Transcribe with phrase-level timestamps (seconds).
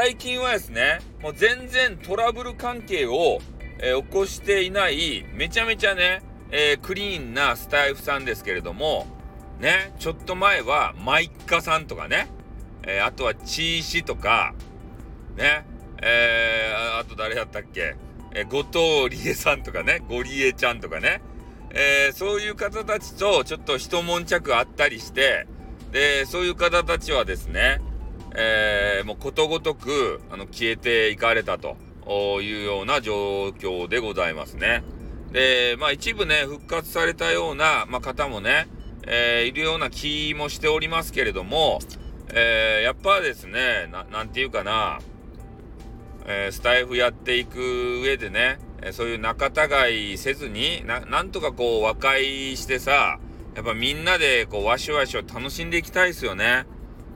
[0.00, 3.40] 最近はですね、もう全然トラブル関係を、
[3.80, 9.08] えー、起こしていない、めちゃめちゃね、えー、クリーンなスタイフさんですけれども、
[9.58, 12.28] ね、ちょっと前はマイカさんとかね、
[12.84, 14.54] えー、あとはチーシとか、
[15.36, 15.66] ね、
[16.00, 17.96] えー、あと誰だったっけ、
[18.36, 21.22] え、後藤理恵さんとかね、ゴリエちゃんとかね、
[21.74, 25.48] え、そういう方たちとちょっと一悶着あったりして、
[25.90, 27.80] で、そういう方たちはですね、
[28.34, 31.76] えー、もうことごとくあの消えていかれたと
[32.40, 34.82] いうような状況でございますね。
[35.32, 38.68] で、まあ一部ね、復活されたような、まあ、方もね、
[39.06, 41.80] えー、いるような気もしておりますけれども、
[42.30, 44.98] えー、やっぱですね、ななんていうかな、
[46.26, 48.58] え、スタイフやっていく上でね、
[48.92, 53.18] そういう仲違いせずにな、なんとかこう和解してさ、
[53.54, 56.66] やっぱみんなでこうわしわしを楽しんでいきたいですよね。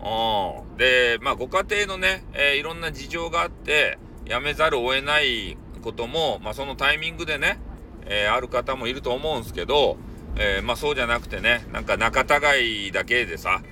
[0.00, 0.76] うん。
[0.76, 7.58] で、まあご家庭のね、えー、いろんな事情があって、やめざるを得ないことも、まあそのタイミングでね、
[8.06, 9.96] えー、ある方もいると思うんですけど、
[10.36, 13.62] えー、まあそうじゃなくてね、なんか仲違いだけでさ、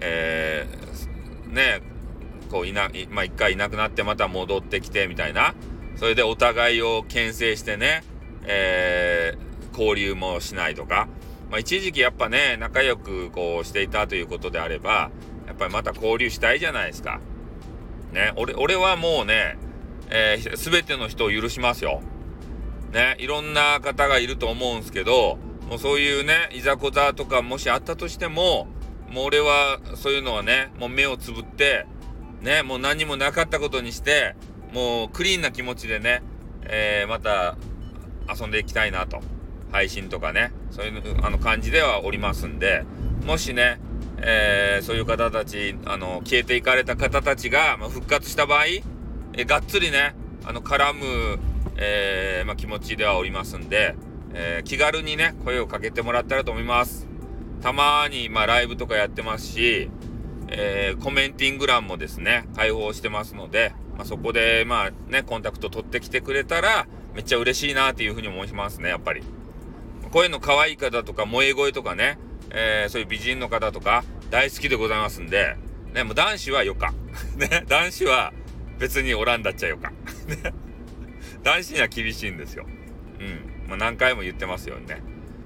[0.00, 1.82] えー、ね、
[2.50, 5.54] こういな、まあ一回いなくなってまた戻ってきてみたいな、
[5.96, 8.02] それでお互いを牽制してね、
[8.46, 11.08] えー、交流もしないとか、
[11.50, 15.10] まあ、一時期やっぱね、仲良くこうしていたということであれば、
[15.46, 17.20] やっぱりまた交流したいじゃないですか。
[18.12, 19.56] ね、俺、俺はもうね、
[20.10, 22.00] えー、全ての人を許しますよ。
[22.92, 28.68] ね、いろんな方がいると思うんですけど、もうそういうね、いざこざとかもしあったとしても、
[29.10, 31.86] もう俺はそういうのはね、もう目をつぶって、
[32.40, 34.36] ね、もう何もなかったことにして、
[34.72, 36.22] もうクリーンな気持ちでね、
[36.62, 37.56] えー、また
[38.32, 39.20] 遊んでいきたいなと。
[39.74, 42.84] 配信とかね、そういうあの感じではおりますんで、
[43.26, 43.80] もしね、
[44.18, 48.64] えー、そういう方たち、あの、消えていかれた方たちが、まあ、復活した場合、
[49.36, 50.14] えがっつりね、
[50.44, 51.38] あの、絡む、
[51.76, 53.96] えー、まあ、気持ちではおりますんで、
[54.32, 57.06] えー、気軽にね、声をかけてもらったらと思います。
[57.62, 59.90] たまに、まあ、ライブとかやってますし、
[60.48, 69.22] えー、コメンティング欄もですね、開放してますので、まあ、そこで、まあね、コンタクト取ってきてくれたら、めっちゃ嬉しいなっていうふうに思いますね、やっぱり。
[70.10, 72.18] 声の可愛い方とか、萌え声とかね、
[72.50, 75.56] えー、そういう美人の方とか、大好きでございますんで、
[75.92, 76.92] ね、もう男子はよか。
[77.36, 78.32] ね、男子は
[78.78, 79.92] 別におらんだっちゃよか。
[80.26, 80.52] ね、
[81.42, 82.66] 男子には厳しいんですよ。
[83.20, 83.68] うん。
[83.68, 85.02] まあ、何回も言ってますよね。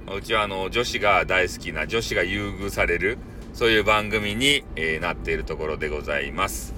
[0.06, 3.18] まあ、うちはあの、女子が大好きな、女子が優遇される、
[3.52, 6.74] そういう番組に、えー、なっているところでございます。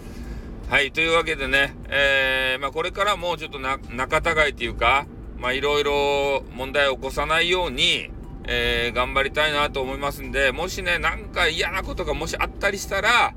[0.69, 5.07] はい、というわけでね、えー、まあ、これからもちょっと仲違いっていうか、
[5.41, 8.11] まあいろいろ問題を起こさないように、
[8.53, 13.33] えー、頑張りたいなと思いますんで、もしね、なんか嫌なことがもしあったりしたら、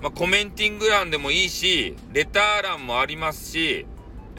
[0.00, 3.86] まあ、コメンティング欄でもいいし、レター欄もありますし、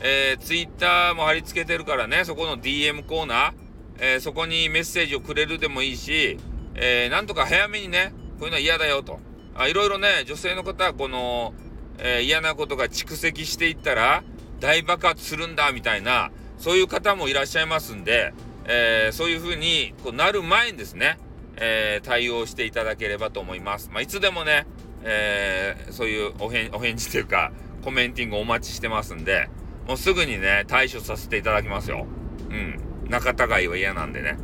[0.02, 3.54] えー、ツイッターも貼り付けてるからね、そこの DM コーナー、
[4.00, 6.40] えー、そこにメッセージをくれるでもいいし、
[6.74, 9.20] えー、なんとか早めにね、こういうのは嫌だよと。
[9.54, 11.54] あいろいろね、女性の方はこの、
[12.00, 14.24] えー、嫌なことが蓄積していったら、
[14.60, 18.34] 大爆発するんだ、みたいな、そういう方もいらっしゃいますんで、
[18.68, 21.18] えー、そういうふうにこうなる前にですね、
[21.58, 23.90] えー、対応していただければと思います。
[23.92, 24.66] まあ、いつでもね、
[25.04, 27.52] えー、そういうお返事というか、
[27.84, 29.50] コメンティングお待ちしてますんで、
[29.88, 32.08] もうすぐにね、対処させていただきますよ。
[32.50, 32.80] うん。
[33.08, 34.38] 仲違いは嫌なんでね。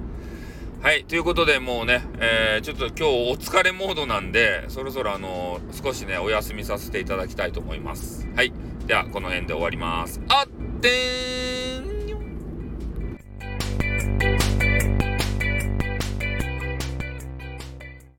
[0.84, 1.03] はい。
[1.06, 8.28] ということで、もうね、えー、ちょっと今日お疲れモードなんで、そろそろあのー、少しね、お休みさせていただきたいと思います。
[8.36, 8.53] はい。
[8.86, 10.22] では、この辺で終わります。
[10.30, 11.31] あってー